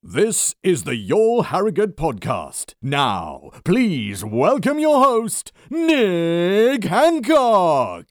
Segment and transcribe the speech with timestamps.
[0.00, 2.74] This is the Your Harrogate podcast.
[2.80, 8.06] Now, please welcome your host, Nick Hancock.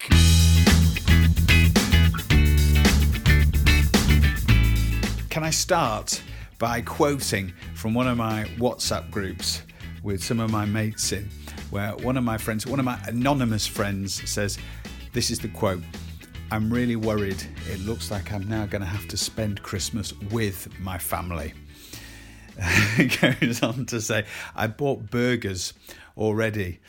[5.30, 6.22] Can I start
[6.60, 9.62] by quoting from one of my WhatsApp groups
[10.04, 11.30] with some of my mates in,
[11.70, 14.58] where one of my friends, one of my anonymous friends says,
[15.14, 15.84] This is the quote.
[16.52, 17.42] I'm really worried.
[17.72, 21.54] It looks like I'm now going to have to spend Christmas with my family.
[23.22, 25.74] goes on to say, I bought burgers
[26.18, 26.80] already.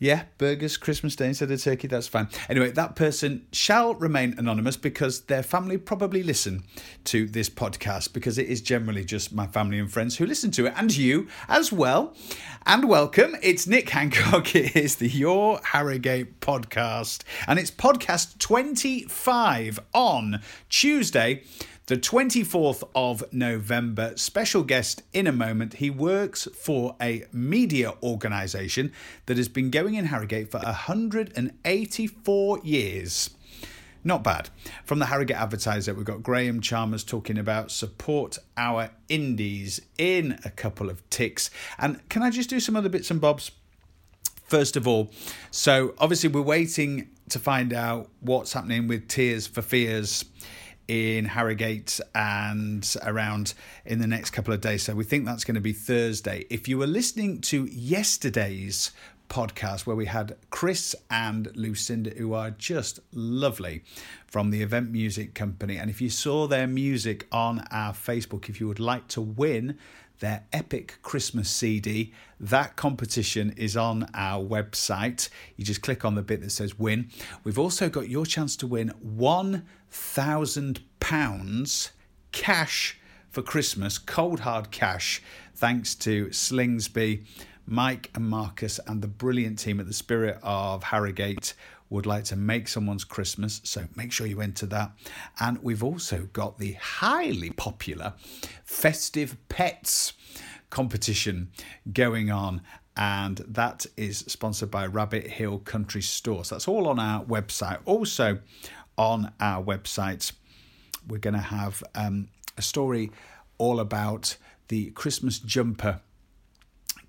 [0.00, 2.28] Yeah, burgers, Christmas Day instead of turkey, that's fine.
[2.48, 6.62] Anyway, that person shall remain anonymous because their family probably listen
[7.04, 10.66] to this podcast because it is generally just my family and friends who listen to
[10.66, 12.14] it, and you as well.
[12.64, 13.34] And welcome.
[13.42, 14.54] It's Nick Hancock.
[14.54, 21.42] It is the Your Harrogate podcast, and it's podcast 25 on Tuesday,
[21.88, 24.12] the 24th of November.
[24.14, 25.74] Special guest in a moment.
[25.74, 28.92] He works for a media organisation
[29.24, 33.30] that has been going in Harrogate for 184 years.
[34.04, 34.50] Not bad.
[34.84, 40.50] From the Harrogate Advertiser, we've got Graham Chalmers talking about support our indies in a
[40.50, 41.50] couple of ticks.
[41.78, 43.50] And can I just do some other bits and bobs?
[44.44, 45.10] First of all,
[45.50, 50.26] so obviously we're waiting to find out what's happening with Tears for Fears
[50.88, 54.82] in Harrogate and around in the next couple of days.
[54.82, 56.46] So we think that's going to be Thursday.
[56.50, 58.90] If you were listening to yesterday's
[59.28, 63.82] podcast where we had Chris and Lucinda, who are just lovely
[64.26, 65.76] from the Event Music Company.
[65.76, 69.78] And if you saw their music on our Facebook, if you would like to win
[70.20, 72.12] their epic Christmas CD.
[72.40, 75.28] That competition is on our website.
[75.56, 77.10] You just click on the bit that says win.
[77.44, 81.90] We've also got your chance to win £1,000
[82.32, 82.98] cash
[83.30, 85.22] for Christmas, cold hard cash,
[85.54, 87.24] thanks to Slingsby.
[87.70, 91.52] Mike and Marcus and the brilliant team at the Spirit of Harrogate
[91.90, 94.92] would like to make someone's Christmas, so make sure you enter that.
[95.38, 98.14] And we've also got the highly popular
[98.64, 100.14] Festive Pets
[100.70, 101.50] competition
[101.92, 102.62] going on.
[102.96, 106.48] And that is sponsored by Rabbit Hill Country Stores.
[106.48, 107.80] That's all on our website.
[107.84, 108.40] Also,
[108.96, 110.32] on our website,
[111.06, 113.10] we're going to have um, a story
[113.58, 114.36] all about
[114.68, 116.00] the Christmas jumper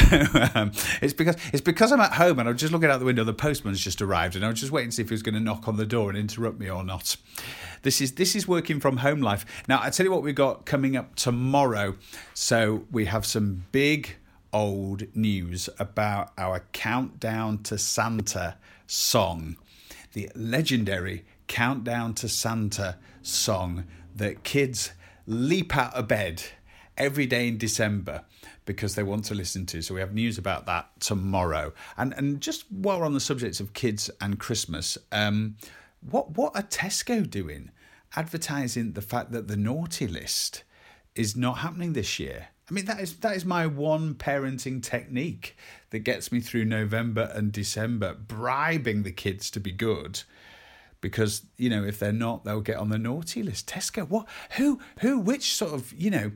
[0.56, 0.72] um,
[1.02, 3.24] it's because it's because I'm at home and I'm just looking out the window.
[3.24, 5.36] The postman's just arrived, and I was just waiting to see if he was going
[5.36, 7.16] to knock on the door and interrupt me or not.
[7.84, 9.46] This is this is working from home life.
[9.68, 11.96] Now I tell you what we've got coming up tomorrow.
[12.34, 14.18] So we have some big
[14.54, 19.56] old news about our countdown to Santa song
[20.14, 23.86] the legendary Countdown to Santa song
[24.16, 24.92] that kids
[25.26, 26.44] leap out of bed
[26.98, 28.24] every day in December
[28.66, 29.82] because they want to listen to.
[29.82, 31.74] So we have news about that tomorrow.
[31.98, 35.58] And and just while we're on the subject of kids and Christmas, um,
[36.02, 37.72] what what are Tesco doing?
[38.16, 40.64] Advertising the fact that the naughty list
[41.16, 42.48] is not happening this year.
[42.72, 45.58] I mean that is that is my one parenting technique
[45.90, 50.22] that gets me through November and December, bribing the kids to be good.
[51.02, 53.68] Because, you know, if they're not, they'll get on the naughty list.
[53.68, 56.32] Tesco, what who who which sort of, you know,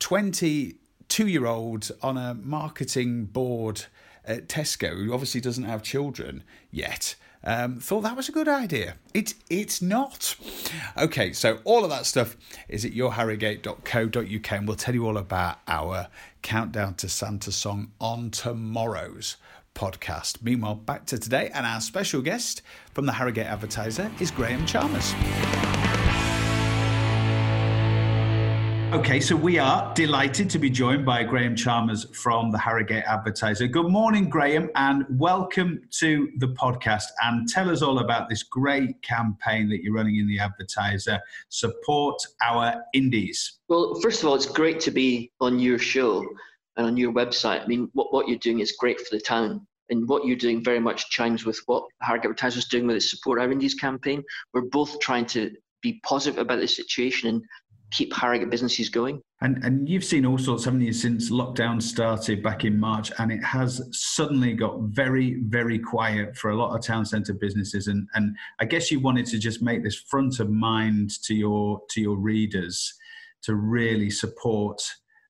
[0.00, 3.84] 22 year old on a marketing board
[4.24, 8.96] at Tesco, who obviously doesn't have children yet, um, thought that was a good idea.
[9.14, 10.36] It, it's not.
[10.96, 12.36] Okay, so all of that stuff
[12.68, 16.08] is at yourharrogate.co.uk, and we'll tell you all about our
[16.42, 19.36] countdown to Santa song on tomorrow's
[19.74, 20.42] podcast.
[20.42, 25.14] Meanwhile, back to today, and our special guest from the Harrogate Advertiser is Graham Chalmers.
[28.92, 33.66] Okay, so we are delighted to be joined by Graham Chalmers from the Harrogate Advertiser.
[33.66, 37.04] Good morning, Graham, and welcome to the podcast.
[37.22, 41.18] And tell us all about this great campaign that you're running in the Advertiser
[41.48, 43.60] Support Our Indies.
[43.68, 46.22] Well, first of all, it's great to be on your show
[46.76, 47.62] and on your website.
[47.62, 49.66] I mean, what, what you're doing is great for the town.
[49.88, 53.10] And what you're doing very much chimes with what Harrogate Advertiser is doing with its
[53.10, 54.22] Support Our Indies campaign.
[54.52, 55.50] We're both trying to
[55.80, 57.42] be positive about the situation and
[57.92, 59.22] keep Harrogate businesses going.
[59.40, 63.30] And and you've seen all sorts, haven't you, since lockdown started back in March, and
[63.30, 67.86] it has suddenly got very, very quiet for a lot of town centre businesses.
[67.86, 71.82] And and I guess you wanted to just make this front of mind to your
[71.90, 72.92] to your readers
[73.42, 74.82] to really support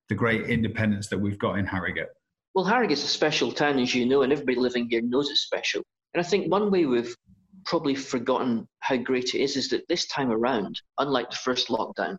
[0.09, 2.09] the great independence that we've got in Harrogate.
[2.55, 5.83] Well, Harrogate's a special town, as you know, and everybody living here knows it's special.
[6.13, 7.17] And I think one way we've
[7.65, 12.19] probably forgotten how great it is is that this time around, unlike the first lockdown,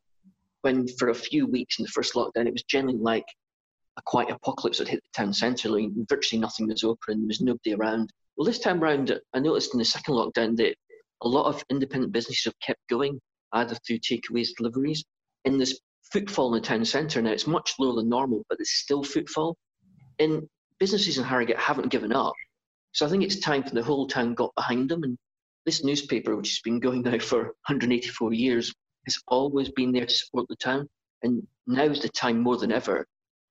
[0.63, 3.25] when for a few weeks in the first lockdown it was generally like
[3.97, 7.41] a quiet apocalypse that hit the town centre, like virtually nothing was open, there was
[7.41, 8.11] nobody around.
[8.35, 10.75] Well, this time around, I noticed in the second lockdown that
[11.21, 13.19] a lot of independent businesses have kept going,
[13.53, 15.03] either through takeaways, deliveries.
[15.45, 15.79] In this
[16.11, 19.55] footfall in the town centre now, it's much lower than normal, but it's still footfall.
[20.19, 20.47] And
[20.79, 22.33] businesses in Harrogate haven't given up.
[22.93, 25.03] So I think it's time for the whole town got behind them.
[25.03, 25.17] And
[25.65, 28.73] this newspaper, which has been going now for 184 years,
[29.05, 30.87] has always been there to support the town.
[31.23, 33.07] And now is the time more than ever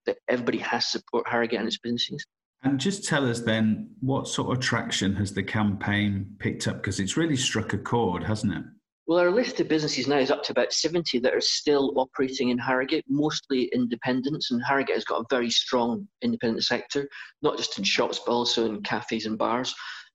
[0.06, 2.24] that everybody has to support Harrogate and its businesses.
[2.64, 6.76] And just tell us then, what sort of traction has the campaign picked up?
[6.76, 8.62] Because it's really struck a chord, hasn't it?
[9.06, 12.50] Well, our list of businesses now is up to about 70 that are still operating
[12.50, 14.52] in Harrogate, mostly independents.
[14.52, 17.08] And Harrogate has got a very strong independent sector,
[17.42, 19.74] not just in shops, but also in cafes and bars.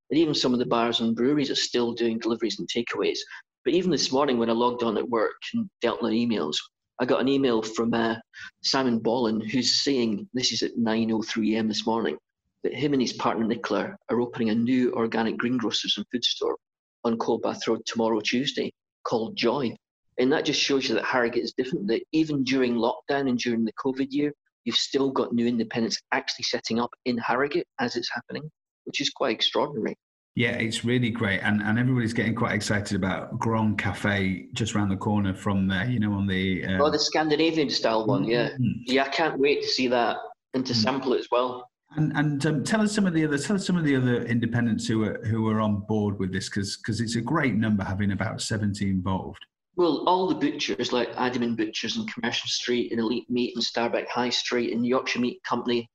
[0.09, 3.19] And even some of the bars and breweries are still doing deliveries and takeaways.
[3.67, 6.55] But even this morning, when I logged on at work and dealt with emails,
[7.01, 8.15] I got an email from uh,
[8.63, 11.67] Simon Bolin, who's saying this is at 9:03 a.m.
[11.67, 12.17] this morning
[12.63, 16.55] that him and his partner Nicola are opening a new organic greengrocers and food store
[17.03, 18.71] on Coldbath Road tomorrow, Tuesday,
[19.03, 19.75] called Joy.
[20.17, 23.65] And that just shows you that Harrogate is different, that even during lockdown and during
[23.65, 24.31] the COVID year,
[24.63, 28.49] you've still got new independents actually setting up in Harrogate as it's happening,
[28.85, 29.97] which is quite extraordinary.
[30.37, 34.89] Yeah, it's really great, and and everybody's getting quite excited about Grand Cafe just around
[34.89, 35.89] the corner from there.
[35.89, 36.77] You know, on the uh...
[36.79, 38.23] oh, the Scandinavian style one.
[38.23, 38.83] Yeah, mm-hmm.
[38.85, 40.17] yeah, I can't wait to see that
[40.53, 40.81] and to mm-hmm.
[40.83, 41.67] sample it as well.
[41.95, 44.25] And and um, tell us some of the other tell us some of the other
[44.25, 47.83] independents who are who are on board with this because because it's a great number
[47.83, 49.43] having about seventy involved.
[49.75, 54.07] Well, all the butchers like Adamant Butchers in Commercial Street, and Elite Meat in Starbeck
[54.07, 55.89] High Street, and Yorkshire Meat Company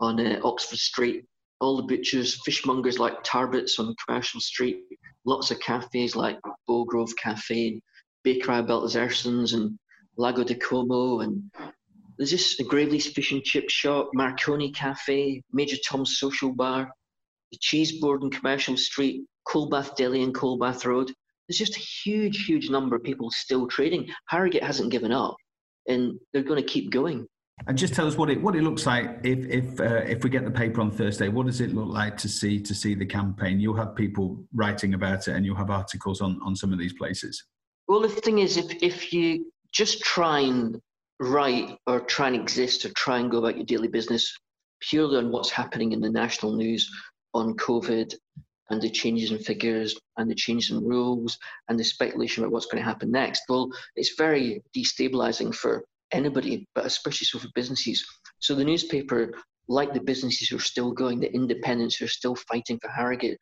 [0.00, 1.26] on uh, Oxford Street,
[1.62, 4.80] all the butchers, fishmongers like Tarbits on Commercial Street,
[5.24, 6.38] lots of cafes like
[6.68, 7.80] Bowgrove Cafe,
[8.24, 9.78] Bakery Baltzersen's and
[10.16, 11.42] Lago di Como, and
[12.18, 16.90] there's just a Graveley's Fish and Chip Shop, Marconi Cafe, Major Tom's Social Bar,
[17.52, 21.12] the Cheese Board in Commercial Street, Coldbath Deli and Coldbath Road.
[21.48, 24.08] There's just a huge, huge number of people still trading.
[24.28, 25.36] Harrogate hasn't given up,
[25.86, 27.26] and they're going to keep going.
[27.66, 30.30] And just tell us what it what it looks like if if uh, if we
[30.30, 31.28] get the paper on Thursday.
[31.28, 33.60] What does it look like to see to see the campaign?
[33.60, 36.92] You'll have people writing about it, and you'll have articles on on some of these
[36.92, 37.44] places.
[37.88, 40.80] Well, the thing is, if if you just try and
[41.20, 44.36] write or try and exist or try and go about your daily business
[44.80, 46.90] purely on what's happening in the national news
[47.34, 48.14] on COVID
[48.70, 51.38] and the changes in figures and the changes in rules
[51.68, 56.66] and the speculation about what's going to happen next, well, it's very destabilizing for anybody,
[56.74, 58.04] but especially so for businesses.
[58.38, 59.34] So the newspaper,
[59.68, 63.38] like the businesses who are still going, the independents who are still fighting for Harrogate,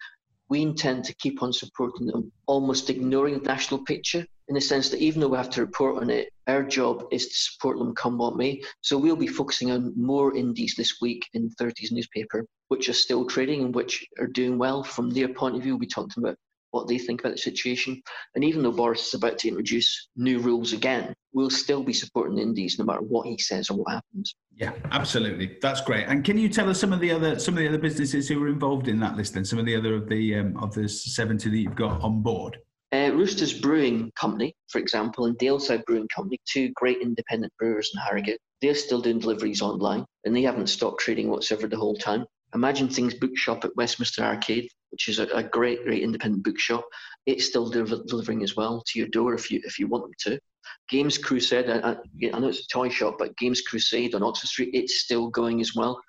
[0.49, 4.91] we intend to keep on supporting them, almost ignoring the national picture in the sense
[4.91, 7.95] that even though we have to report on it, our job is to support them
[7.95, 8.61] come what may.
[8.81, 13.25] So we'll be focusing on more indies this week in 30s newspaper, which are still
[13.25, 15.75] trading and which are doing well from their point of view.
[15.75, 16.37] We'll be talking about
[16.71, 18.03] what they think about the situation.
[18.35, 22.37] And even though Boris is about to introduce new rules again, we'll still be supporting
[22.37, 24.35] the indies no matter what he says or what happens.
[24.55, 25.59] Yeah, absolutely.
[25.61, 26.07] That's great.
[26.07, 28.43] And can you tell us some of the other some of the other businesses who
[28.43, 30.89] are involved in that list and some of the other of the um, of the
[30.89, 32.59] 70 that you've got on board?
[32.93, 38.01] Uh, Roosters Brewing Company, for example, and Daleside Brewing Company, two great independent brewers in
[38.01, 42.25] Harrogate, they're still doing deliveries online and they haven't stopped trading whatsoever the whole time.
[42.55, 46.85] Imagine Things Bookshop at Westminster Arcade, which is a, a great, great independent bookshop.
[47.27, 50.15] It's still de- delivering as well to your door if you if you want them
[50.21, 50.41] to.
[50.89, 54.71] Games Crusade, I, I, know it's a toy shop, but Games Crusade on Oxford Street,
[54.73, 56.01] it's still going as well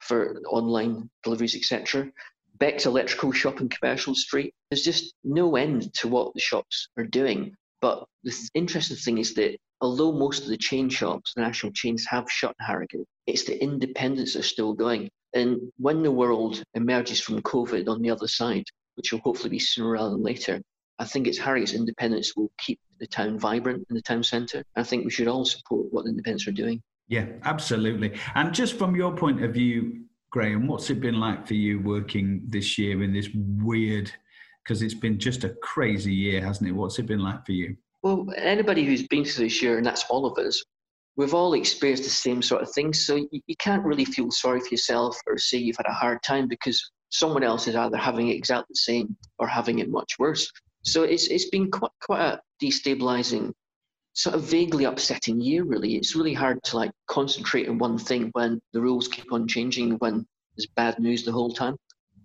[0.00, 2.10] for online deliveries, etc.
[2.58, 4.54] Beck's Electrical Shop in Commercial Street.
[4.70, 7.54] There's just no end to what the shops are doing.
[7.80, 12.04] But the interesting thing is that although most of the chain shops, the national chains,
[12.06, 15.08] have shut in Harrogate, it's the independents that are still going.
[15.34, 18.64] And when the world emerges from COVID on the other side,
[18.96, 20.60] which will hopefully be sooner rather than later,
[20.98, 24.64] I think it's Harrogate's independence will keep the town vibrant in the town centre.
[24.74, 26.82] I think we should all support what the independents are doing.
[27.08, 28.18] Yeah, absolutely.
[28.34, 32.42] And just from your point of view, Graham, what's it been like for you working
[32.46, 34.12] this year in this weird,
[34.62, 36.72] because it's been just a crazy year, hasn't it?
[36.72, 37.76] What's it been like for you?
[38.02, 40.62] Well, anybody who's been through this year, and that's all of us,
[41.18, 43.04] we've all experienced the same sort of things.
[43.04, 46.22] So you, you can't really feel sorry for yourself or say you've had a hard
[46.22, 50.14] time because someone else is either having it exactly the same or having it much
[50.18, 50.50] worse.
[50.82, 53.52] So it's it's been quite quite a destabilizing
[54.14, 55.96] sort of vaguely upsetting year, really.
[55.96, 59.92] It's really hard to like concentrate on one thing when the rules keep on changing,
[59.98, 60.24] when
[60.56, 61.76] there's bad news the whole time.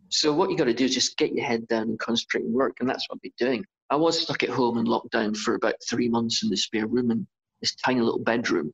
[0.09, 2.53] So what you got to do is just get your head down and concentrate and
[2.53, 3.65] work, and that's what I've been doing.
[3.89, 7.09] I was stuck at home in lockdown for about three months in the spare room
[7.09, 7.27] in
[7.61, 8.71] this tiny little bedroom,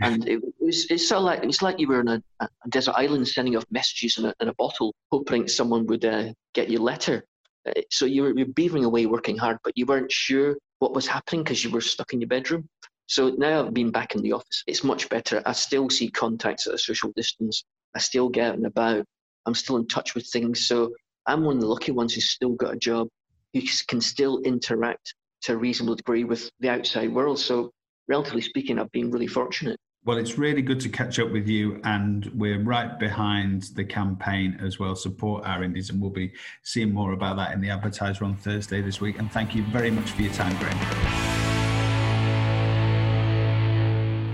[0.00, 2.94] and it was it's sort of like it's like you were on a, a desert
[2.96, 6.80] island sending off messages in a, in a bottle, hoping someone would uh, get your
[6.80, 7.24] letter.
[7.66, 10.94] Uh, so you were, you were beavering away, working hard, but you weren't sure what
[10.94, 12.68] was happening because you were stuck in your bedroom.
[13.06, 14.64] So now I've been back in the office.
[14.66, 15.42] It's much better.
[15.44, 17.64] I still see contacts at a social distance.
[17.94, 19.04] I still get out and about.
[19.44, 20.66] I'm still in touch with things.
[20.66, 20.94] So
[21.26, 23.08] I'm one of the lucky ones who's still got a job,
[23.52, 27.38] who can still interact to a reasonable degree with the outside world.
[27.38, 27.70] So
[28.12, 29.80] relatively speaking, I've been really fortunate.
[30.04, 34.58] Well, it's really good to catch up with you, and we're right behind the campaign
[34.60, 34.94] as well.
[34.94, 38.82] Support our indies, and we'll be seeing more about that in the advertiser on Thursday
[38.82, 39.18] this week.
[39.18, 40.78] And thank you very much for your time, Graham.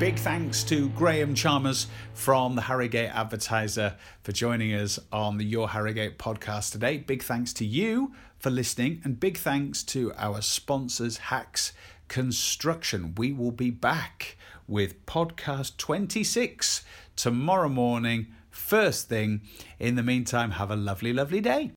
[0.00, 5.68] Big thanks to Graham Chalmers from the Harrogate Advertiser for joining us on the Your
[5.68, 6.99] Harrogate podcast today.
[6.99, 11.73] Big thanks to you for listening, and big thanks to our sponsors, Hacks
[12.08, 13.14] Construction.
[13.16, 14.36] We will be back
[14.66, 16.84] with podcast 26
[17.16, 19.42] tomorrow morning, first thing.
[19.78, 21.66] In the meantime, have a lovely, lovely day.